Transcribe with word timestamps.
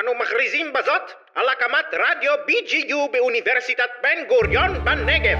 אנו 0.00 0.10
מכריזים 0.22 0.66
בזאת 0.72 1.02
על 1.34 1.44
הקמת 1.48 1.84
רדיו 1.92 2.32
BGU 2.48 3.12
באוניברסיטת 3.12 3.90
בן 4.02 4.28
גוריון 4.28 4.84
בנגב. 4.84 5.38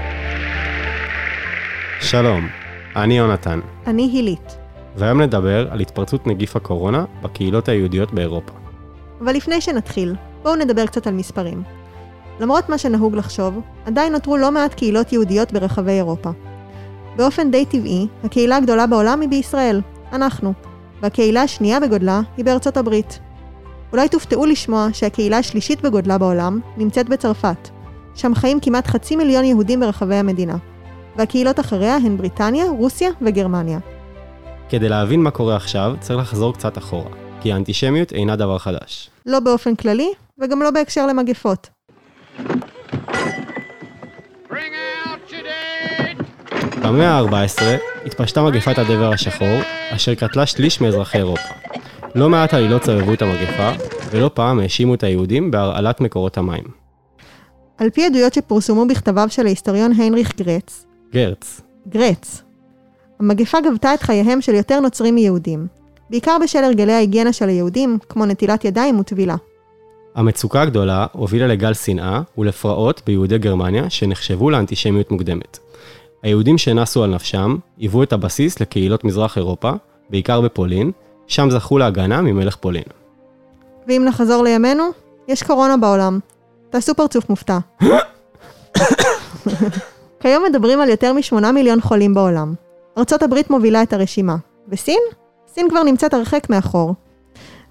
שלום, 2.01 2.47
אני 2.95 3.17
יונתן, 3.17 3.59
אני 3.87 4.09
הילית. 4.13 4.57
והיום 4.95 5.21
נדבר 5.21 5.71
על 5.71 5.79
התפרצות 5.79 6.27
נגיף 6.27 6.55
הקורונה 6.55 7.05
בקהילות 7.21 7.69
היהודיות 7.69 8.13
באירופה. 8.13 8.53
אבל 9.21 9.33
לפני 9.33 9.61
שנתחיל, 9.61 10.13
בואו 10.43 10.55
נדבר 10.55 10.85
קצת 10.85 11.07
על 11.07 11.13
מספרים. 11.13 11.63
למרות 12.39 12.69
מה 12.69 12.77
שנהוג 12.77 13.15
לחשוב, 13.15 13.61
עדיין 13.85 14.13
נותרו 14.13 14.37
לא 14.37 14.51
מעט 14.51 14.73
קהילות 14.73 15.13
יהודיות 15.13 15.51
ברחבי 15.51 15.91
אירופה. 15.91 16.29
באופן 17.15 17.51
די 17.51 17.65
טבעי, 17.65 18.07
הקהילה 18.23 18.55
הגדולה 18.55 18.87
בעולם 18.87 19.21
היא 19.21 19.29
בישראל, 19.29 19.81
אנחנו, 20.13 20.53
והקהילה 21.01 21.41
השנייה 21.41 21.79
בגודלה 21.79 22.21
היא 22.37 22.45
בארצות 22.45 22.77
הברית. 22.77 23.19
אולי 23.91 24.09
תופתעו 24.09 24.45
לשמוע 24.45 24.87
שהקהילה 24.93 25.37
השלישית 25.37 25.81
בגודלה 25.81 26.17
בעולם 26.17 26.59
נמצאת 26.77 27.09
בצרפת, 27.09 27.69
שם 28.15 28.35
חיים 28.35 28.59
כמעט 28.59 28.87
חצי 28.87 29.15
מיליון 29.15 29.45
יהודים 29.45 29.79
ברחבי 29.79 30.15
המדינה, 30.15 30.57
והקהילות 31.15 31.59
אחריה 31.59 31.95
הן 31.95 32.17
בריטניה, 32.17 32.65
רוסיה 32.69 33.09
וגרמניה. 33.21 33.79
כדי 34.69 34.89
להבין 34.89 35.23
מה 35.23 35.31
קורה 35.31 35.55
עכשיו, 35.55 35.95
צריך 35.99 36.19
לחזור 36.19 36.53
קצת 36.53 36.77
אחורה, 36.77 37.09
כי 37.41 37.53
האנטישמיות 37.53 38.13
אינה 38.13 38.35
דבר 38.35 38.57
חדש. 38.57 39.09
לא 39.25 39.39
באופן 39.39 39.75
כללי, 39.75 40.11
וגם 40.39 40.61
לא 40.61 40.71
בהקשר 40.71 41.07
למגפות. 41.07 41.69
במאה 46.83 47.19
ה-14 47.19 47.61
התפשטה 48.05 48.43
מגפת 48.43 48.77
הדבר 48.77 49.13
השחור, 49.13 49.59
אשר 49.91 50.15
קטלה 50.15 50.45
שליש 50.45 50.81
מאזרחי 50.81 51.17
אירופה. 51.17 51.66
לא 52.17 52.29
מעט 52.29 52.53
עלילות 52.53 52.83
סבבו 52.83 53.13
את 53.13 53.21
המגפה, 53.21 53.71
ולא 54.11 54.29
פעם 54.33 54.59
האשימו 54.59 54.93
את 54.93 55.03
היהודים 55.03 55.51
בהרעלת 55.51 56.01
מקורות 56.01 56.37
המים. 56.37 56.63
על 57.77 57.89
פי 57.89 58.05
עדויות 58.05 58.33
שפורסמו 58.33 58.87
בכתביו 58.87 59.27
של 59.29 59.45
ההיסטוריון 59.45 59.91
היינריך 59.97 60.35
גרץ, 60.37 60.85
גרץ, 61.13 61.61
גרץ, 61.87 62.43
המגפה 63.19 63.57
גבתה 63.61 63.93
את 63.93 64.01
חייהם 64.01 64.41
של 64.41 64.53
יותר 64.53 64.79
נוצרים 64.79 65.15
מיהודים, 65.15 65.67
בעיקר 66.09 66.37
בשל 66.43 66.63
הרגלי 66.63 66.93
ההיגיינה 66.93 67.33
של 67.33 67.49
היהודים, 67.49 67.97
כמו 68.09 68.25
נטילת 68.25 68.65
ידיים 68.65 68.99
וטבילה. 68.99 69.35
המצוקה 70.15 70.61
הגדולה 70.61 71.05
הובילה 71.11 71.47
לגל 71.47 71.73
שנאה 71.73 72.21
ולפרעות 72.37 73.01
ביהודי 73.05 73.37
גרמניה 73.37 73.89
שנחשבו 73.89 74.49
לאנטישמיות 74.49 75.11
מוקדמת. 75.11 75.59
היהודים 76.23 76.57
שנסו 76.57 77.03
על 77.03 77.15
נפשם 77.15 77.57
היוו 77.77 78.03
את 78.03 78.13
הבסיס 78.13 78.59
לקהילות 78.59 79.03
מזרח 79.03 79.37
אירופה, 79.37 79.71
בעיקר 80.09 80.41
בפולין, 80.41 80.91
שם 81.27 81.49
זכו 81.49 81.77
להגנה 81.77 82.21
ממלך 82.21 82.55
פולין. 82.55 82.83
ואם 83.87 84.03
נחזור 84.05 84.43
לימינו, 84.43 84.83
יש 85.27 85.43
קורונה 85.43 85.77
בעולם. 85.77 86.19
תעשו 86.69 86.95
פרצוף 86.95 87.29
מופתע. 87.29 87.57
כיום 90.21 90.43
מדברים 90.49 90.81
על 90.81 90.89
יותר 90.89 91.13
מ-8 91.13 91.51
מיליון 91.51 91.81
חולים 91.81 92.13
בעולם. 92.13 92.53
ארצות 92.97 93.23
הברית 93.23 93.49
מובילה 93.49 93.83
את 93.83 93.93
הרשימה. 93.93 94.35
וסין? 94.69 94.99
סין 95.47 95.69
כבר 95.69 95.83
נמצאת 95.83 96.13
הרחק 96.13 96.49
מאחור. 96.49 96.93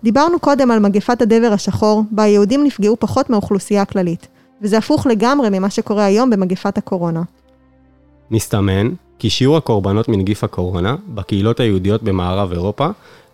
דיברנו 0.02 0.38
קודם 0.38 0.70
על 0.70 0.78
מגפת 0.78 1.22
הדבר 1.22 1.50
השחור, 1.52 2.02
בה 2.10 2.22
היהודים 2.22 2.64
נפגעו 2.64 2.96
פחות 2.98 3.30
מהאוכלוסייה 3.30 3.82
הכללית, 3.82 4.28
וזה 4.62 4.78
הפוך 4.78 5.06
לגמרי 5.06 5.48
ממה 5.50 5.70
שקורה 5.70 6.04
היום 6.04 6.30
במגפת 6.30 6.78
הקורונה. 6.78 7.22
מסתמן 8.30 8.90
כי 9.18 9.30
שיעור 9.30 9.56
הקורבנות 9.56 10.08
מנגיף 10.08 10.44
הקורונה 10.44 10.96
בקהילות 11.08 11.60
היהודיות 11.60 12.02
במערב 12.02 12.52
אירופה 12.52 12.88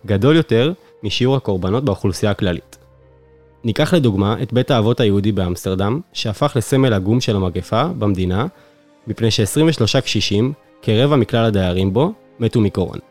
גדול 0.05 0.35
יותר 0.35 0.73
משיעור 1.03 1.35
הקורבנות 1.35 1.85
באוכלוסייה 1.85 2.31
הכללית. 2.31 2.77
ניקח 3.63 3.93
לדוגמה 3.93 4.35
את 4.41 4.53
בית 4.53 4.71
האבות 4.71 4.99
היהודי 4.99 5.31
באמסטרדם, 5.31 5.99
שהפך 6.13 6.53
לסמל 6.55 6.93
עגום 6.93 7.21
של 7.21 7.35
המגפה 7.35 7.83
במדינה, 7.83 8.45
מפני 9.07 9.31
ש-23 9.31 10.01
קשישים, 10.01 10.53
כרבע 10.81 11.15
מכלל 11.15 11.45
הדיירים 11.45 11.93
בו, 11.93 12.13
מתו 12.39 12.61
מקורונה. 12.61 13.01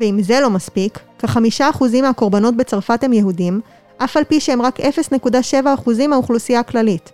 ואם 0.00 0.22
זה 0.22 0.40
לא 0.40 0.50
מספיק, 0.50 0.98
כחמישה 1.18 1.70
אחוזים 1.70 2.04
מהקורבנות 2.04 2.56
בצרפת 2.56 3.04
הם 3.04 3.12
יהודים, 3.12 3.60
אף 3.98 4.16
על 4.16 4.24
פי 4.24 4.40
שהם 4.40 4.62
רק 4.62 4.80
0.7 4.80 5.30
אחוזים 5.74 6.10
מהאוכלוסייה 6.10 6.60
הכללית. 6.60 7.12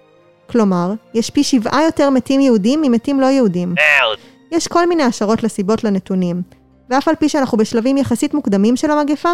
כלומר, 0.51 0.93
יש 1.15 1.31
פי 1.31 1.45
שבעה 1.45 1.85
יותר 1.85 2.11
מתים 2.11 2.41
יהודים 2.41 2.83
ממתים 2.83 3.21
לא 3.21 3.27
יהודים. 3.27 3.75
יש 4.53 4.69
כל 4.69 4.89
מיני 4.89 5.03
השערות 5.03 5.43
לסיבות 5.43 5.85
לנתונים, 5.85 6.43
ואף 6.91 7.09
על 7.09 7.15
פי 7.15 7.29
שאנחנו 7.29 7.59
בשלבים 7.59 7.97
יחסית 7.97 8.35
מוקדמים 8.35 8.77
של 8.77 8.91
המגפה, 8.91 9.31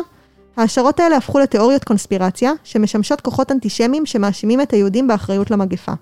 ההשערות 0.56 1.00
האלה 1.00 1.16
הפכו 1.16 1.38
לתיאוריות 1.38 1.84
קונספירציה, 1.84 2.52
שמשמשות 2.64 3.20
כוחות 3.20 3.52
אנטישמיים 3.52 4.06
שמאשימים 4.06 4.60
את 4.60 4.72
היהודים 4.72 5.08
באחריות 5.08 5.50
למגפה. 5.50 5.92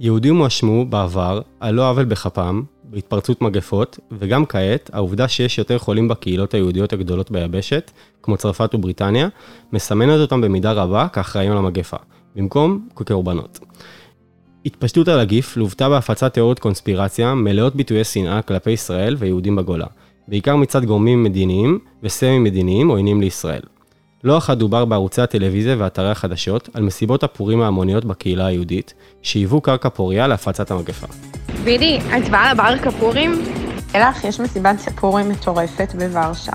יהודים 0.00 0.36
הואשמו 0.36 0.84
בעבר, 0.84 1.40
על 1.60 1.74
לא 1.74 1.90
עוול 1.90 2.04
בכפם, 2.04 2.62
בהתפרצות 2.84 3.42
מגפות, 3.42 3.98
וגם 4.12 4.46
כעת, 4.46 4.90
העובדה 4.92 5.28
שיש 5.28 5.58
יותר 5.58 5.78
חולים 5.78 6.08
בקהילות 6.08 6.54
היהודיות 6.54 6.92
הגדולות 6.92 7.30
ביבשת, 7.30 7.90
כמו 8.22 8.36
צרפת 8.36 8.74
ובריטניה, 8.74 9.28
מסמנת 9.72 10.20
אותם 10.20 10.40
במידה 10.40 10.72
רבה 10.72 11.08
כאחראים 11.08 11.52
למגפה, 11.52 11.96
במקום 12.36 12.88
כקורבנות. 12.96 13.58
התפשטות 14.66 15.08
הנגיף 15.08 15.56
לוותה 15.56 15.88
בהפצת 15.88 16.34
תיאוריות 16.34 16.58
קונספירציה 16.58 17.34
מלאות 17.34 17.76
ביטויי 17.76 18.04
שנאה 18.04 18.42
כלפי 18.42 18.70
ישראל 18.70 19.16
ויהודים 19.18 19.56
בגולה, 19.56 19.86
בעיקר 20.28 20.56
מצד 20.56 20.84
גורמים 20.84 21.22
מדיניים 21.22 21.78
וסמי 22.02 22.38
מדיניים 22.38 22.88
עוינים 22.88 23.20
לישראל. 23.20 23.62
לא 24.24 24.38
אחת 24.38 24.58
דובר 24.58 24.84
בערוצי 24.84 25.22
הטלוויזיה 25.22 25.76
ואתרי 25.78 26.10
החדשות 26.10 26.68
על 26.74 26.82
מסיבות 26.82 27.24
הפורים 27.24 27.60
ההמוניות 27.60 28.04
בקהילה 28.04 28.46
היהודית, 28.46 28.94
שהיוו 29.22 29.60
קרקע 29.60 29.88
פוריה 29.88 30.26
להפצת 30.26 30.70
המגפה. 30.70 31.06
בידי, 31.64 31.98
את 31.98 32.28
באה 32.30 32.54
לבר 32.54 32.78
כפורים? 32.78 33.32
אלך, 33.94 34.24
יש 34.24 34.40
מסיבת 34.40 34.80
פורים 35.00 35.28
מטורפת 35.28 35.94
בוורשה. 35.98 36.52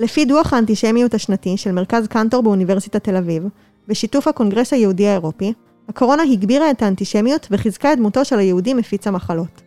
לפי 0.00 0.24
דוח 0.24 0.52
האנטישמיות 0.52 1.14
השנתי 1.14 1.56
של 1.56 1.72
מרכז 1.72 2.06
קנטור 2.06 2.42
באוניברסיטת 2.42 3.04
תל 3.04 3.16
אביב, 3.16 3.42
בשיתוף 3.88 4.28
הקונגרס 4.28 4.72
היהודי 4.72 5.08
האירופי, 5.08 5.52
הקורונה 5.88 6.22
הגבירה 6.22 6.70
את 6.70 6.82
האנטישמיות 6.82 7.48
וחיזקה 7.50 7.92
את 7.92 7.98
דמותו 7.98 8.24
של 8.24 8.38
היהודי 8.38 8.74
מפיץ 8.74 9.06
המחלות. 9.06 9.62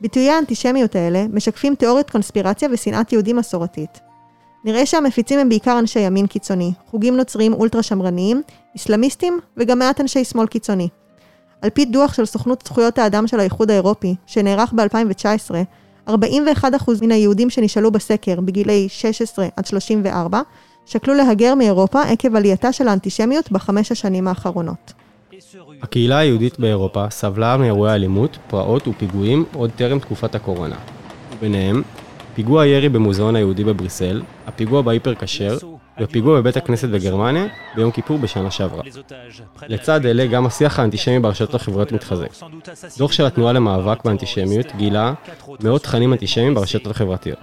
ביטויי 0.00 0.30
האנטישמיות 0.30 0.96
האלה 0.96 1.26
משקפים 1.32 1.74
תיאוריית 1.74 2.10
קונספירציה 2.10 2.68
ושנאת 2.72 3.12
יהודים 3.12 3.36
מסורתית. 3.36 4.00
נראה 4.64 4.86
שהמפיצים 4.86 5.38
הם 5.38 5.48
בעיקר 5.48 5.78
אנשי 5.78 6.00
ימין 6.00 6.26
קיצוני, 6.26 6.72
חוגים 6.90 7.16
נוצריים 7.16 7.52
אולטרה 7.52 7.82
שמרניים, 7.82 8.42
איסלאמיסטים 8.74 9.40
וגם 9.56 9.78
מעט 9.78 10.00
אנשי 10.00 10.24
שמאל 10.24 10.46
קיצוני. 10.46 10.88
על 11.62 11.70
פי 11.70 11.84
דוח 11.84 12.14
של 12.14 12.24
סוכנות 12.24 12.62
זכויות 12.66 12.98
האדם 12.98 13.26
של 13.26 13.40
האיחוד 13.40 13.70
האירופי, 13.70 14.14
שנערך 14.26 14.72
ב-2019, 14.72 15.54
41% 16.08 16.12
מן 17.02 17.12
היהודים 17.12 17.50
שנשאלו 17.50 17.90
בסקר 17.90 18.40
בגילי 18.40 18.88
16 18.88 19.46
עד 19.56 19.66
34, 19.66 20.40
שקלו 20.86 21.14
להגר 21.14 21.54
מאירופה 21.54 22.02
עקב 22.02 22.36
עלייתה 22.36 22.72
של 22.72 22.88
האנטישמיות 22.88 23.52
בחמש 23.52 23.92
השנים 23.92 24.28
האחרונות. 24.28 24.92
הקהילה 25.82 26.18
היהודית 26.18 26.58
באירופה 26.58 27.10
סבלה 27.10 27.56
מאירועי 27.56 27.94
אלימות, 27.94 28.38
פרעות 28.48 28.88
ופיגועים 28.88 29.44
עוד 29.54 29.70
טרם 29.76 29.98
תקופת 29.98 30.34
הקורונה. 30.34 30.76
ביניהם, 31.40 31.82
פיגוע 32.34 32.66
ירי 32.66 32.88
במוזיאון 32.88 33.36
היהודי 33.36 33.64
בבריסל, 33.64 34.22
הפיגוע 34.46 34.82
בהיפר 34.82 35.14
כשר, 35.14 35.56
ופיגוע 36.00 36.40
בבית 36.40 36.56
הכנסת 36.56 36.88
בגרמניה 36.88 37.46
ביום 37.74 37.90
כיפור 37.90 38.18
בשנה 38.18 38.50
שעברה. 38.50 38.82
לצד 39.68 40.06
אלה 40.06 40.26
גם 40.26 40.46
השיח 40.46 40.78
האנטישמי 40.78 41.18
ברשתות 41.18 41.54
החברתיות 41.54 41.92
מתחזק. 41.92 42.28
דוח 42.98 43.12
של 43.12 43.26
התנועה 43.26 43.52
למאבק 43.52 44.04
באנטישמיות 44.04 44.66
גילה 44.76 45.14
מאות 45.60 45.82
תכנים 45.82 46.12
אנטישמיים 46.12 46.54
ברשתות 46.54 46.90
החברתיות. 46.90 47.38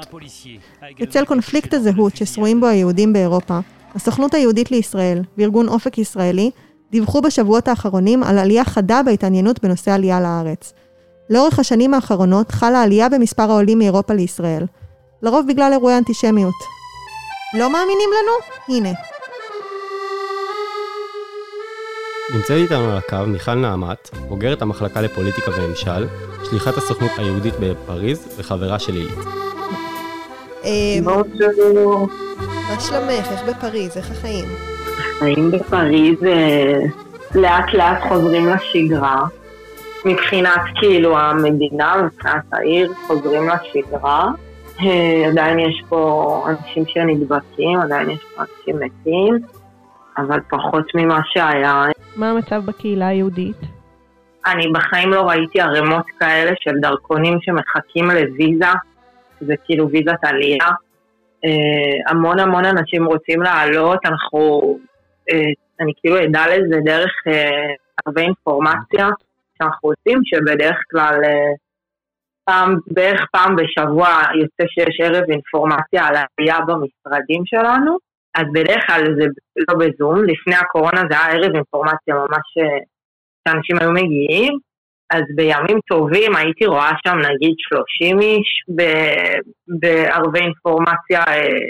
בצל 1.00 1.26
קונפליקט 1.26 1.74
הזהות 1.74 2.16
ששרויים 2.16 2.60
בו 2.60 2.68
היהודים 2.68 3.14
באירופה, 3.14 3.60
הסוכנות 3.96 4.34
היהודית 4.34 4.72
לישראל 4.72 5.22
וארגון 5.38 5.68
אופק 5.68 5.98
ישראלי 5.98 6.52
דיווחו 6.92 7.22
בשבועות 7.22 7.68
האחרונים 7.68 8.24
על 8.24 8.38
עלייה 8.38 8.66
חדה 8.66 9.02
בהתעניינות 9.06 9.64
בנושא 9.64 9.92
עלייה 9.92 10.22
לארץ. 10.22 10.74
לאורך 11.30 11.60
השנים 11.60 11.94
האחרונות 11.94 12.52
חלה 12.52 12.84
עלייה 12.84 13.10
במספר 13.10 13.52
העולים 13.52 13.80
מאירופה 13.80 14.14
לישראל, 14.14 14.66
לרוב 15.22 15.46
בגלל 15.48 15.70
אירועי 15.74 15.98
אנטישמיות. 15.98 16.83
לא 17.54 17.70
מאמינים 17.70 18.10
לנו? 18.10 18.32
הנה. 18.70 18.90
נמצאת 22.34 22.58
איתנו 22.58 22.92
על 22.92 22.98
הקו 22.98 23.28
מיכל 23.28 23.54
נעמת, 23.54 24.10
בוגרת 24.28 24.62
המחלקה 24.62 25.02
לפוליטיקה 25.02 25.52
וממשל, 25.52 26.08
שליחת 26.50 26.78
הסוכנות 26.78 27.12
היהודית 27.18 27.54
בפריז 27.60 28.36
וחברה 28.38 28.80
של 28.80 28.94
עילית. 28.94 29.20
בונז'ור. 31.04 32.08
מה 32.40 32.80
שלומך? 32.80 33.32
איך 33.32 33.42
בפריז? 33.44 33.98
איך 33.98 34.12
החיים? 34.12 34.46
החיים 35.16 35.52
בפריז 35.52 36.24
אה, 36.24 36.80
לאט 37.36 37.74
לאט 37.74 37.98
חוזרים 38.10 38.50
לשגרה. 38.50 39.26
מבחינת 40.06 40.62
כאילו 40.80 41.18
המדינה, 41.18 41.96
מבחינת 42.04 42.44
העיר, 42.52 42.94
חוזרים 43.08 43.50
לשגרה. 43.50 44.32
אה, 44.80 45.30
עדיין 45.30 45.60
יש 45.60 45.84
פה 45.90 46.46
אנשים 46.50 46.84
שנדבקים, 46.88 47.80
עדיין 47.80 48.10
יש 48.10 48.20
פה 48.36 48.42
אנשים 48.42 48.76
מתים, 48.80 49.40
אבל 50.18 50.40
פחות 50.50 50.86
ממה 50.96 51.20
שהיה. 51.26 51.84
מה 52.16 52.32
המצב 52.32 52.66
בקהילה 52.66 53.08
היהודית? 53.08 53.58
אני 54.46 54.68
בחיים 54.74 55.10
לא 55.10 55.22
ראיתי 55.22 55.62
ערימות 55.62 56.06
כאלה 56.20 56.52
של 56.60 56.72
דרכונים 56.82 57.38
שמחכים 57.42 58.06
לוויזה, 58.06 58.66
שזה 59.40 59.54
כאילו 59.66 59.90
ויזת 59.90 60.24
עלייה. 60.24 60.68
אה, 61.46 62.12
המון 62.12 62.40
המון 62.40 62.66
אנשים 62.66 63.06
רוצים 63.06 63.42
לעלות, 63.42 64.00
אנחנו, 64.06 64.62
אה, 65.32 65.52
אני 65.80 65.92
כאילו 66.02 66.24
אדע 66.24 66.44
לזה 66.48 66.80
דרך 66.86 67.12
הרבה 68.06 68.22
אינפורמציה 68.22 69.10
שאנחנו 69.58 69.90
עושים, 69.90 70.20
שבדרך 70.24 70.78
כלל 70.92 71.22
פעם, 72.46 72.76
בערך 72.88 73.26
פעם 73.32 73.56
בשבוע 73.56 74.08
יוצא 74.42 74.64
שיש 74.74 75.00
ערב 75.04 75.24
אינפורמציה 75.30 76.06
על 76.08 76.16
העלייה 76.16 76.60
במשרדים 76.60 77.42
שלנו, 77.46 77.98
אז 78.36 78.44
בדרך 78.54 78.86
כלל 78.88 79.04
זה 79.20 79.26
לא 79.68 79.76
בזום, 79.80 80.24
לפני 80.24 80.56
הקורונה 80.56 81.02
זה 81.10 81.18
היה 81.20 81.34
ערב 81.34 81.56
אינפורמציה 81.56 82.16
ממש 82.16 82.48
שאנשים 83.44 83.78
היו 83.80 83.92
מגיעים, 83.92 84.54
אז 85.12 85.24
בימים 85.36 85.80
טובים 85.88 86.36
הייתי 86.36 86.66
רואה 86.66 86.92
שם 87.08 87.18
נגיד 87.18 87.56
30 87.58 88.20
איש 88.20 88.50
בערבי 89.68 90.40
אינפורמציה 90.40 91.24
אה, 91.28 91.68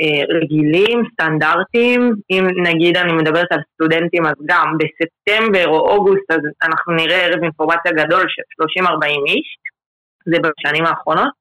אה, 0.00 0.22
רגילים, 0.36 1.02
סטנדרטיים, 1.12 2.00
אם 2.30 2.44
נגיד 2.62 2.96
אני 2.96 3.12
מדברת 3.12 3.52
על 3.52 3.60
סטודנטים 3.74 4.26
אז 4.26 4.34
גם 4.46 4.76
בספטמבר 4.78 5.68
או 5.68 5.90
אוגוסט 5.90 6.30
אז 6.30 6.40
אנחנו 6.62 6.92
נראה 6.94 7.26
ערב 7.26 7.42
אינפורמציה 7.42 7.92
גדול 7.92 8.24
של 8.28 8.42
30-40 8.82 8.88
איש, 9.26 9.48
זה 10.26 10.36
בשנים 10.38 10.86
האחרונות, 10.86 11.32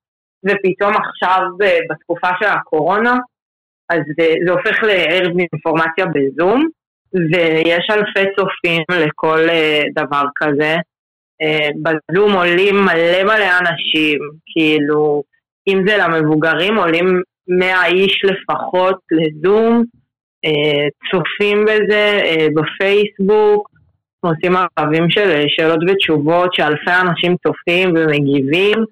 ופתאום 0.45 0.93
עכשיו 0.95 1.41
אה, 1.61 1.79
בתקופה 1.89 2.27
של 2.39 2.49
הקורונה 2.49 3.15
אז 3.89 3.99
זה, 4.17 4.33
זה 4.45 4.51
הופך 4.51 4.83
לערב 4.83 5.37
אינפורמציה 5.39 6.05
בזום, 6.05 6.67
ויש 7.13 7.87
אלפי 7.91 8.29
צופים 8.35 8.81
לכל 8.89 9.39
דבר 9.95 10.23
כזה. 10.35 10.75
בזום 11.83 12.31
עולים 12.33 12.75
מלא 12.75 13.23
מלא 13.23 13.57
אנשים, 13.59 14.19
כאילו, 14.45 15.23
אם 15.67 15.83
זה 15.87 15.97
למבוגרים 15.97 16.77
עולים 16.77 17.21
100 17.47 17.85
איש 17.85 18.21
לפחות 18.23 18.99
לזום, 19.11 19.83
צופים 21.11 21.65
בזה 21.65 22.21
בפייסבוק, 22.55 23.69
עושים 24.27 24.53
ערבים 24.77 25.09
של 25.09 25.43
שאלות 25.47 25.79
ותשובות 25.87 26.53
שאלפי 26.53 26.91
אנשים 27.01 27.35
צופים 27.47 27.93
ומגיבים. 27.95 28.85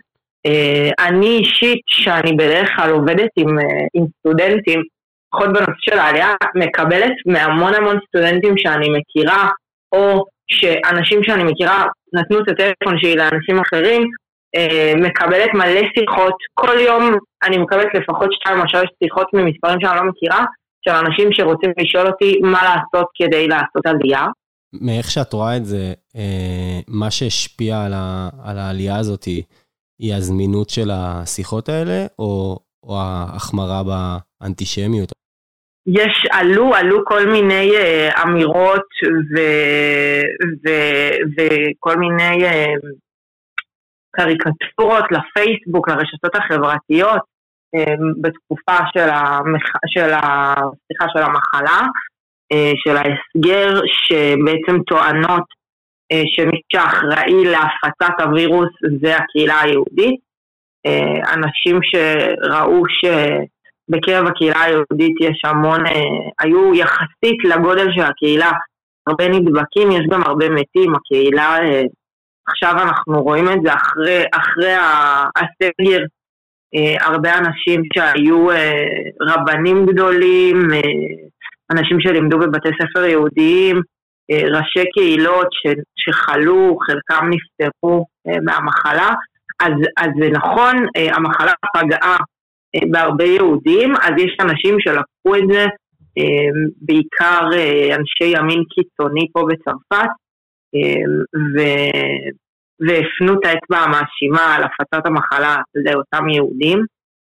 אני 0.99 1.37
אישית, 1.37 1.81
שאני 1.87 2.33
בדרך 2.33 2.69
כלל 2.75 2.91
עובדת 2.91 3.29
עם, 3.35 3.57
עם 3.93 4.05
סטודנטים, 4.19 4.83
לפחות 5.27 5.49
בנושא 5.49 5.71
של 5.79 5.99
העלייה, 5.99 6.33
מקבלת 6.55 7.13
מהמון 7.25 7.73
המון 7.73 7.97
סטודנטים 8.07 8.57
שאני 8.57 8.87
מכירה, 8.89 9.49
או 9.91 10.25
שאנשים 10.47 11.23
שאני 11.23 11.43
מכירה 11.43 11.85
נתנו 12.13 12.39
את 12.39 12.49
הטלפון 12.49 12.99
שלי 12.99 13.15
לאנשים 13.15 13.59
אחרים, 13.59 14.03
אה, 14.55 14.93
מקבלת 14.97 15.53
מלא 15.53 15.81
שיחות, 15.97 16.35
כל 16.53 16.79
יום 16.79 17.17
אני 17.43 17.57
מקבלת 17.57 17.93
לפחות 17.93 18.33
שתיים 18.33 18.59
או 18.59 18.67
שלוש 18.67 18.89
שיחות 19.03 19.27
ממספרים 19.33 19.77
שאני 19.81 19.97
לא 19.97 20.03
מכירה, 20.03 20.45
של 20.87 20.91
אנשים 20.91 21.29
שרוצים 21.31 21.71
לשאול 21.77 22.07
אותי 22.07 22.39
מה 22.41 22.63
לעשות 22.63 23.07
כדי 23.15 23.47
לעשות 23.47 23.85
עלייה. 23.85 24.25
מאיך 24.81 25.11
שאת 25.11 25.33
רואה 25.33 25.57
את 25.57 25.65
זה, 25.65 25.93
אה, 26.15 26.79
מה 26.87 27.11
שהשפיע 27.11 27.83
על, 27.85 27.93
ה, 27.93 28.29
על 28.43 28.57
העלייה 28.57 28.97
הזאת 28.97 29.23
היא 29.99 30.13
הזמינות 30.15 30.69
של 30.69 30.89
השיחות 30.93 31.69
האלה, 31.69 32.05
או, 32.19 32.59
או 32.83 32.97
ההחמרה 32.99 33.81
באנטישמיות? 33.83 35.11
יש, 35.87 36.25
עלו, 36.31 36.75
עלו 36.75 37.05
כל 37.05 37.25
מיני 37.25 37.69
uh, 37.71 38.23
אמירות 38.23 38.87
ו, 39.03 39.39
ו, 40.63 40.69
וכל 41.37 41.95
מיני 41.97 42.45
uh, 42.45 42.87
קריקטורות 44.15 45.05
לפייסבוק, 45.11 45.89
לרשתות 45.89 46.35
החברתיות, 46.35 47.21
uh, 47.75 48.21
בתקופה 48.21 48.77
של, 48.93 49.09
המח, 49.09 49.71
של, 49.87 50.13
ה, 50.13 50.53
סליחה, 50.85 51.05
של 51.13 51.23
המחלה, 51.23 51.87
של 52.75 52.97
ההסגר, 52.97 53.81
שבעצם 53.85 54.83
טוענות 54.83 55.43
uh, 56.13 56.17
שמי 56.25 56.61
שאחראי 56.73 57.45
להפצת 57.45 58.21
הווירוס 58.21 58.69
זה 59.01 59.17
הקהילה 59.17 59.61
היהודית. 59.61 60.19
Uh, 60.87 61.33
אנשים 61.33 61.79
שראו 61.83 62.83
ש... 62.89 63.05
בקרב 63.89 64.27
הקהילה 64.27 64.61
היהודית 64.61 65.15
יש 65.21 65.41
המון, 65.45 65.85
אה, 65.85 65.93
היו 66.39 66.75
יחסית 66.75 67.43
לגודל 67.43 67.87
של 67.95 68.01
הקהילה 68.01 68.51
הרבה 69.07 69.27
נדבקים, 69.29 69.91
יש 69.91 70.01
גם 70.11 70.21
הרבה 70.25 70.49
מתים, 70.49 70.95
הקהילה, 70.95 71.57
אה, 71.63 71.81
עכשיו 72.47 72.71
אנחנו 72.71 73.23
רואים 73.23 73.45
את 73.47 73.57
זה 73.63 73.73
אחרי, 73.73 74.23
אחרי 74.31 74.73
הסגר, 75.35 75.99
אה, 76.75 77.05
הרבה 77.07 77.37
אנשים 77.37 77.81
שהיו 77.93 78.51
אה, 78.51 78.85
רבנים 79.21 79.85
גדולים, 79.85 80.57
אה, 80.73 80.79
אנשים 81.71 82.01
שלימדו 82.01 82.39
בבתי 82.39 82.69
ספר 82.81 83.05
יהודיים, 83.05 83.81
אה, 84.31 84.43
ראשי 84.57 84.89
קהילות 84.93 85.47
ש, 85.51 85.67
שחלו, 85.95 86.77
חלקם 86.87 87.29
נפטרו 87.29 88.05
אה, 88.27 88.39
מהמחלה, 88.45 89.13
אז, 89.61 89.73
אז 89.97 90.09
זה 90.19 90.29
נכון, 90.29 90.75
אה, 90.97 91.15
המחלה 91.15 91.51
פגעה 91.75 92.17
בהרבה 92.91 93.23
יהודים, 93.23 93.93
אז 94.01 94.11
יש 94.17 94.37
אנשים 94.41 94.79
שלקחו 94.79 95.35
את 95.35 95.43
זה, 95.51 95.65
בעיקר 96.81 97.47
אנשי 97.95 98.37
ימין 98.37 98.63
קיצוני 98.73 99.27
פה 99.33 99.43
בצרפת, 99.49 100.09
ו... 101.55 101.59
והפנו 102.87 103.33
את 103.33 103.45
האצבע 103.45 103.77
המאשימה 103.77 104.55
על 104.55 104.63
הפצת 104.63 105.05
המחלה 105.05 105.55
לאותם 105.75 106.29
יהודים, 106.29 106.79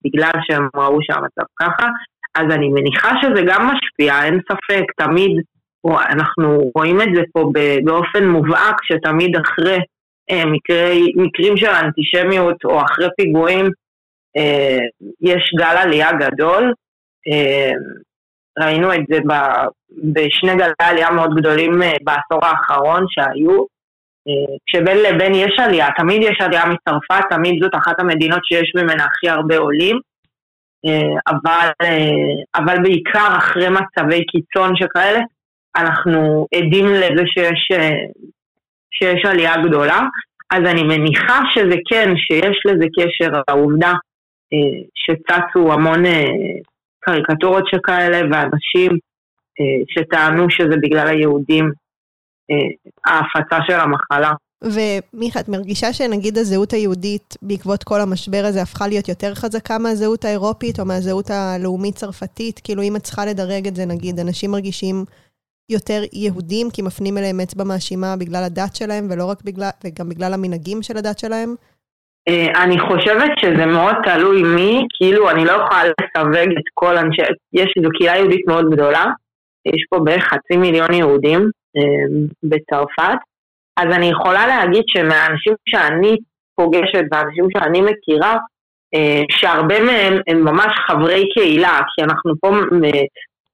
בגלל 0.05 0.31
שהם 0.41 0.67
ראו 0.75 0.97
שהמצב 1.01 1.45
ככה, 1.59 1.87
אז 2.35 2.45
אני 2.51 2.69
מניחה 2.69 3.09
שזה 3.21 3.41
גם 3.47 3.67
משפיע, 3.67 4.23
אין 4.23 4.39
ספק, 4.51 4.83
תמיד 4.97 5.31
אנחנו 5.87 6.71
רואים 6.75 7.01
את 7.01 7.07
זה 7.15 7.21
פה 7.33 7.51
באופן 7.85 8.27
מובהק, 8.27 8.75
שתמיד 8.83 9.35
אחרי 9.35 9.77
אה, 10.31 10.45
מקרי, 10.45 11.13
מקרים 11.15 11.57
של 11.57 11.69
אנטישמיות 11.69 12.65
או 12.65 12.81
אחרי 12.81 13.07
פיגועים, 13.17 13.65
אה, 14.37 14.77
יש 15.21 15.51
גל 15.57 15.77
עלייה 15.77 16.11
גדול, 16.11 16.73
אה, 17.31 17.71
ראינו 18.59 18.93
את 18.93 19.01
זה 19.09 19.19
בשני 20.13 20.55
גלי 20.55 20.73
עלייה 20.79 21.11
מאוד 21.11 21.35
גדולים 21.35 21.79
בעשור 22.03 22.45
האחרון 22.45 23.05
שהיו, 23.09 23.65
כשבין 24.67 24.97
לבין 24.97 25.33
יש 25.35 25.59
עלייה, 25.59 25.87
תמיד 25.97 26.21
יש 26.23 26.37
עלייה 26.41 26.63
מצרפת, 26.65 27.25
תמיד 27.29 27.63
זאת 27.63 27.75
אחת 27.75 27.99
המדינות 27.99 28.39
שיש 28.45 28.71
ממנה 28.75 29.05
הכי 29.05 29.29
הרבה 29.29 29.57
עולים, 29.57 29.99
אבל, 31.27 31.69
אבל 32.55 32.83
בעיקר 32.83 33.37
אחרי 33.37 33.69
מצבי 33.69 34.25
קיצון 34.25 34.75
שכאלה, 34.75 35.19
אנחנו 35.75 36.47
עדים 36.55 36.85
לזה 36.85 37.23
שיש, 37.33 37.67
שיש 38.91 39.25
עלייה 39.25 39.53
גדולה, 39.67 39.99
אז 40.51 40.59
אני 40.65 40.83
מניחה 40.83 41.39
שזה 41.53 41.75
כן, 41.89 42.09
שיש 42.15 42.57
לזה 42.65 42.85
קשר, 42.95 43.41
העובדה 43.47 43.93
אה, 44.53 44.79
שצצו 44.95 45.73
המון 45.73 46.05
אה, 46.05 46.25
קריקטורות 46.99 47.63
שכאלה 47.67 48.19
ואנשים 48.31 48.91
אה, 49.59 49.83
שטענו 49.89 50.49
שזה 50.49 50.75
בגלל 50.81 51.07
היהודים 51.07 51.71
ההפצה 53.05 53.57
של 53.67 53.79
המחלה. 53.79 54.31
ומיכה, 54.63 55.39
את 55.39 55.49
מרגישה 55.49 55.93
שנגיד 55.93 56.37
הזהות 56.37 56.73
היהודית 56.73 57.37
בעקבות 57.41 57.83
כל 57.83 58.01
המשבר 58.01 58.41
הזה 58.45 58.61
הפכה 58.61 58.87
להיות 58.87 59.09
יותר 59.09 59.35
חזקה 59.35 59.77
מהזהות 59.77 60.25
האירופית 60.25 60.79
או 60.79 60.85
מהזהות 60.85 61.29
הלאומית-צרפתית? 61.29 62.59
כאילו 62.63 62.81
אם 62.83 62.95
את 62.95 63.01
צריכה 63.01 63.25
לדרג 63.25 63.67
את 63.67 63.75
זה, 63.75 63.85
נגיד, 63.85 64.19
אנשים 64.19 64.51
מרגישים 64.51 65.05
יותר 65.69 66.01
יהודים 66.13 66.67
כי 66.73 66.81
מפנים 66.81 67.17
אליהם 67.17 67.39
אצבע 67.39 67.63
מאשימה 67.63 68.15
בגלל 68.19 68.43
הדת 68.43 68.75
שלהם 68.75 69.07
ולא 69.09 69.25
רק 69.25 69.37
בגלל, 69.43 69.69
וגם 69.83 70.09
בגלל 70.09 70.33
המנהגים 70.33 70.81
של 70.81 70.97
הדת 70.97 71.19
שלהם? 71.19 71.55
אה, 72.27 72.63
אני 72.63 72.79
חושבת 72.79 73.31
שזה 73.41 73.65
מאוד 73.65 73.95
תלוי 74.03 74.43
מי, 74.43 74.85
כאילו 74.97 75.29
אני 75.29 75.45
לא 75.45 75.51
יכולה 75.51 75.83
לסווג 75.83 76.49
את 76.57 76.67
כל 76.73 76.97
אנשי, 76.97 77.21
יש 77.53 77.73
איזו 77.77 77.89
קהילה 77.97 78.17
יהודית 78.17 78.47
מאוד 78.47 78.65
גדולה, 78.71 79.05
יש 79.65 79.85
פה 79.89 79.99
בערך 79.99 80.23
חצי 80.23 80.57
מיליון 80.57 80.93
יהודים 80.93 81.41
אה, 81.77 82.27
בצרפת, 82.43 83.19
אז 83.79 83.85
אני 83.95 84.09
יכולה 84.09 84.47
להגיד 84.47 84.83
שמהאנשים 84.87 85.53
שאני 85.69 86.17
פוגשת 86.55 87.03
והאנשים 87.11 87.45
שאני 87.57 87.81
מכירה, 87.81 88.37
אה, 88.93 89.21
שהרבה 89.31 89.83
מהם 89.83 90.13
הם 90.27 90.43
ממש 90.43 90.73
חברי 90.87 91.29
קהילה, 91.33 91.79
כי 91.95 92.03
אנחנו 92.03 92.33
פה 92.41 92.51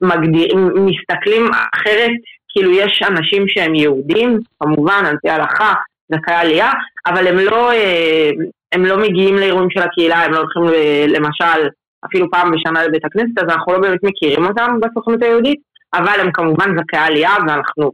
מגדיר, 0.02 0.56
מסתכלים 0.76 1.46
אחרת, 1.76 2.12
כאילו 2.50 2.72
יש 2.72 3.02
אנשים 3.08 3.46
שהם 3.48 3.76
יהודים, 3.76 4.40
כמובן 4.60 5.04
על 5.06 5.18
פי 5.22 5.30
ההלכה, 5.30 5.74
זכאי 6.12 6.34
עלייה, 6.34 6.72
אבל 7.08 7.28
הם 7.28 7.38
לא, 7.38 7.72
אה, 7.72 8.30
הם 8.72 8.86
לא 8.86 8.98
מגיעים 8.98 9.36
לאירועים 9.36 9.70
של 9.70 9.82
הקהילה, 9.82 10.24
הם 10.24 10.32
לא 10.32 10.38
הולכים 10.38 10.64
למשל 11.08 11.70
אפילו 12.06 12.32
פעם 12.32 12.52
בשנה 12.52 12.84
לבית 12.84 13.06
הכנסת, 13.06 13.38
אז 13.38 13.44
אנחנו 13.44 13.74
לא 13.74 13.80
באמת 13.80 14.00
מכירים 14.04 14.46
אותם 14.46 14.80
בסוכנות 14.82 15.24
היהודית, 15.24 15.60
אבל 15.94 16.20
הם 16.20 16.32
כמובן 16.32 16.70
זכאי 16.80 17.00
עלייה 17.00 17.34
ואנחנו 17.48 17.92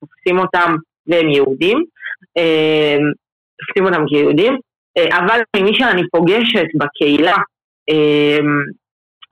תופסים 0.00 0.38
אותם 0.38 0.76
והם 1.08 1.28
יהודים, 1.28 1.84
אה, 2.38 2.96
תופסים 3.58 3.86
אותם 3.86 4.06
כיהודים, 4.08 4.58
אה, 4.98 5.18
אבל 5.18 5.40
ממי 5.56 5.74
שאני 5.74 6.02
פוגשת 6.12 6.66
בקהילה, 6.74 7.36
אה, 7.90 8.38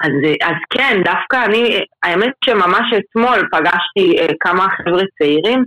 אז, 0.01 0.11
אז 0.43 0.57
כן, 0.71 1.03
דווקא 1.05 1.45
אני, 1.45 1.81
האמת 2.03 2.33
שממש 2.45 2.93
אתמול 2.99 3.49
פגשתי 3.53 4.17
כמה 4.41 4.67
חבר'ה 4.77 5.03
צעירים 5.19 5.65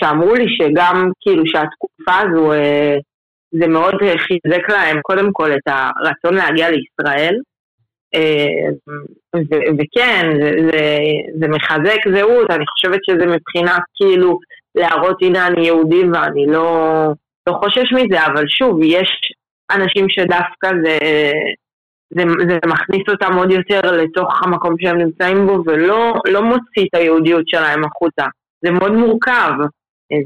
שאמרו 0.00 0.34
לי 0.34 0.44
שגם 0.56 1.10
כאילו 1.20 1.42
שהתקופה 1.46 2.18
הזו 2.20 2.52
זה 3.50 3.66
מאוד 3.68 3.94
חיזק 4.00 4.68
להם 4.68 5.00
קודם 5.02 5.32
כל 5.32 5.52
את 5.52 5.66
הרצון 5.66 6.34
להגיע 6.34 6.68
לישראל. 6.70 7.36
וכן, 9.78 10.30
זה, 10.40 10.50
זה, 10.70 10.98
זה 11.40 11.48
מחזק 11.48 11.98
זהות, 12.14 12.50
אני 12.50 12.64
חושבת 12.66 13.00
שזה 13.04 13.26
מבחינת 13.26 13.82
כאילו 13.94 14.38
להראות 14.74 15.16
הנה 15.22 15.46
אני 15.46 15.66
יהודי 15.66 16.02
ואני 16.12 16.46
לא, 16.46 16.68
לא 17.48 17.52
חושש 17.52 17.92
מזה, 17.92 18.26
אבל 18.26 18.44
שוב, 18.48 18.78
יש 18.82 19.32
אנשים 19.70 20.06
שדווקא 20.08 20.70
זה, 20.84 20.98
זה, 22.10 22.22
זה 22.48 22.58
מכניס 22.66 23.02
אותם 23.08 23.32
עוד 23.38 23.50
יותר 23.50 23.80
לתוך 23.80 24.42
המקום 24.42 24.74
שהם 24.78 24.98
נמצאים 24.98 25.46
בו 25.46 25.62
ולא 25.66 26.12
לא 26.28 26.42
מוציא 26.42 26.84
את 26.84 26.94
היהודיות 26.94 27.48
שלהם 27.48 27.84
החוצה. 27.84 28.24
זה 28.64 28.70
מאוד 28.70 28.92
מורכב, 28.92 29.52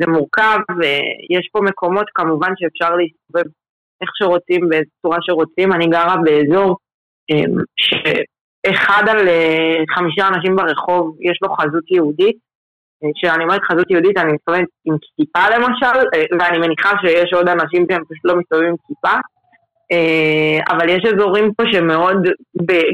זה 0.00 0.06
מורכב, 0.06 0.58
ויש 0.78 1.48
פה 1.52 1.60
מקומות 1.60 2.06
כמובן 2.14 2.52
שאפשר 2.56 2.94
להסתובב 2.96 3.50
איך 4.02 4.10
שרוצים, 4.14 4.68
באיזו 4.68 4.90
צורה 5.02 5.18
שרוצים. 5.20 5.72
אני 5.72 5.86
גרה 5.86 6.16
באזור 6.24 6.76
אמ, 7.30 7.56
שאחד 7.76 9.02
על 9.08 9.28
אה, 9.28 9.82
חמישה 9.94 10.28
אנשים 10.28 10.56
ברחוב 10.56 11.16
יש 11.20 11.38
לו 11.42 11.54
חזות 11.54 11.90
יהודית. 11.90 12.47
אה, 13.04 13.08
כשאני 13.14 13.44
אומרת 13.44 13.60
חזות 13.62 13.90
יהודית 13.90 14.18
אני 14.18 14.32
מסתובבת 14.32 14.68
עם 14.84 14.96
כיפה 15.16 15.56
למשל, 15.56 15.98
אה, 16.14 16.24
ואני 16.38 16.58
מניחה 16.58 16.90
שיש 17.00 17.32
עוד 17.32 17.48
אנשים 17.48 17.86
שהם 17.90 18.04
פשוט 18.04 18.24
לא 18.24 18.36
מסתובבים 18.36 18.68
עם 18.68 18.76
כיפה. 18.88 19.16
אבל 20.70 20.88
יש 20.88 21.02
אזורים 21.04 21.54
פה 21.56 21.62
שמאוד, 21.72 22.28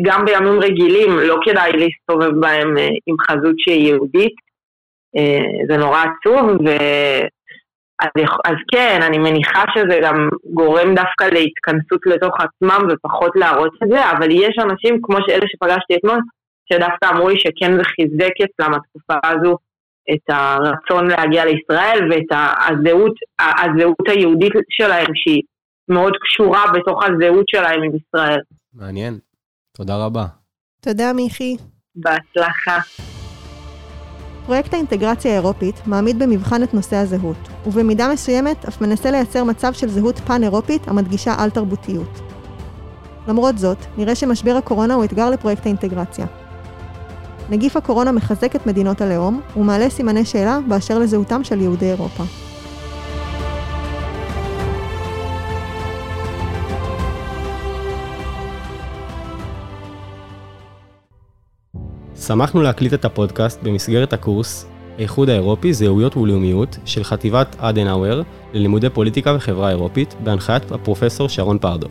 גם 0.04 0.24
בימים 0.24 0.60
רגילים, 0.60 1.18
לא 1.18 1.36
כדאי 1.44 1.72
להסתובב 1.72 2.40
בהם 2.40 2.74
עם 3.06 3.16
חזות 3.30 3.54
שהיא 3.58 3.88
יהודית. 3.88 4.34
זה 5.68 5.76
נורא 5.76 5.98
עצוב, 5.98 6.50
ו... 6.66 6.70
אז, 8.02 8.08
אז 8.44 8.56
כן, 8.72 9.00
אני 9.02 9.18
מניחה 9.18 9.64
שזה 9.74 9.98
גם 10.02 10.28
גורם 10.54 10.94
דווקא 10.94 11.24
להתכנסות 11.24 12.06
לתוך 12.06 12.34
עצמם 12.40 12.88
ופחות 12.90 13.32
להראות 13.36 13.72
את 13.82 13.88
זה, 13.88 14.10
אבל 14.10 14.30
יש 14.30 14.58
אנשים, 14.58 14.98
כמו 15.02 15.16
שאלה 15.26 15.46
שפגשתי 15.46 15.96
אתמול, 15.96 16.18
שדווקא 16.72 17.06
אמרו 17.10 17.28
לי 17.28 17.34
שכן 17.38 17.76
זה 17.76 17.84
חיזק 17.84 18.34
אצלם 18.44 18.74
התקופה 18.74 19.14
הזו 19.24 19.56
את 20.12 20.34
הרצון 20.34 21.06
להגיע 21.10 21.44
לישראל 21.44 22.08
ואת 22.10 22.38
הזהות, 22.68 23.12
הזהות 23.38 24.08
היהודית 24.08 24.52
שלהם 24.68 25.10
שהיא 25.14 25.42
מאוד 25.88 26.12
קשורה 26.22 26.64
בתוך 26.74 27.02
הזהות 27.04 27.48
שלהם 27.48 27.82
עם 27.82 27.90
ישראל. 27.96 28.40
מעניין. 28.74 29.18
תודה 29.76 30.04
רבה. 30.04 30.24
תודה 30.80 31.12
מיכי. 31.12 31.56
בהצלחה. 31.96 32.78
פרויקט 34.46 34.74
האינטגרציה 34.74 35.30
האירופית 35.30 35.86
מעמיד 35.86 36.18
במבחן 36.18 36.62
את 36.62 36.74
נושא 36.74 36.96
הזהות, 36.96 37.36
ובמידה 37.66 38.08
מסוימת 38.12 38.64
אף 38.64 38.80
מנסה 38.80 39.10
לייצר 39.10 39.44
מצב 39.44 39.72
של 39.72 39.88
זהות 39.88 40.18
פן-אירופית 40.18 40.88
המדגישה 40.88 41.34
על-תרבותיות. 41.38 42.20
למרות 43.28 43.58
זאת, 43.58 43.78
נראה 43.96 44.14
שמשבר 44.14 44.56
הקורונה 44.56 44.94
הוא 44.94 45.04
אתגר 45.04 45.30
לפרויקט 45.30 45.66
האינטגרציה. 45.66 46.26
נגיף 47.50 47.76
הקורונה 47.76 48.12
מחזק 48.12 48.56
את 48.56 48.66
מדינות 48.66 49.00
הלאום, 49.00 49.40
ומעלה 49.56 49.90
סימני 49.90 50.24
שאלה 50.24 50.58
באשר 50.68 50.98
לזהותם 50.98 51.44
של 51.44 51.60
יהודי 51.60 51.90
אירופה. 51.90 52.24
שמחנו 62.16 62.62
להקליט 62.62 62.94
את 62.94 63.04
הפודקאסט 63.04 63.62
במסגרת 63.62 64.12
הקורס 64.12 64.66
האיחוד 64.98 65.28
האירופי 65.28 65.72
זהויות 65.72 66.16
ולאומיות 66.16 66.78
של 66.84 67.04
חטיבת 67.04 67.56
אדנאוור 67.58 68.22
ללימודי 68.52 68.90
פוליטיקה 68.90 69.34
וחברה 69.36 69.70
אירופית 69.70 70.14
בהנחיית 70.24 70.72
הפרופסור 70.72 71.28
שרון 71.28 71.58
פרדו. 71.58 71.88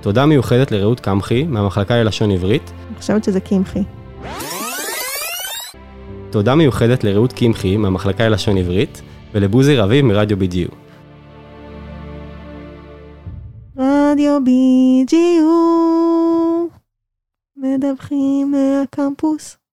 תודה 0.00 0.26
מיוחדת 0.26 0.72
לרעות 0.72 1.00
קמחי 1.00 1.44
מהמחלקה 1.44 1.96
ללשון 1.96 2.30
עברית. 2.30 2.72
אני 2.88 2.98
חושבת 2.98 3.24
שזה 3.24 3.40
קמחי. 3.40 3.82
תודה 6.30 6.54
מיוחדת 6.54 7.04
לרעות 7.04 7.32
קמחי 7.32 7.76
מהמחלקה 7.76 8.28
ללשון 8.28 8.58
עברית 8.58 9.02
ולבוזי 9.32 9.76
רביב 9.76 10.04
מרדיו 10.04 10.36
BGU. 10.36 10.74
רדיו 13.76 14.38
BGU 14.46 15.52
מדווחים 17.56 18.50
מהקמפוס. 18.50 19.65